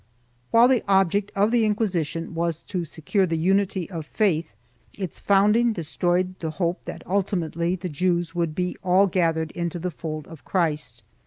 [0.49, 4.55] While the object of the Inquisition was to secure the unity of faith,
[4.95, 9.91] its founding destroyed the hope that ultimately the Jews would all be gathered into the
[9.91, 11.03] fold of Christ.